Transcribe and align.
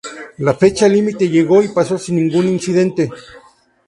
La 0.39 0.55
fecha 0.55 0.87
límite 0.87 1.29
llegó 1.29 1.61
y 1.61 1.67
pasó 1.67 1.95
sin 1.99 2.15
ningún 2.15 2.47
incidente. 2.49 3.11